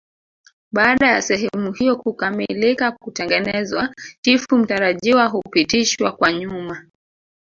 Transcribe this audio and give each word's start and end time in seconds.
Baada 0.71 1.07
ya 1.07 1.21
sehemu 1.21 1.71
hiyo 1.73 1.97
kukamilika 1.97 2.91
kutengenezwa 2.91 3.93
chifu 4.21 4.57
mtarajiwa 4.57 5.25
hupitishwa 5.27 6.11
kwa 6.11 6.33
nyuma 6.33 6.85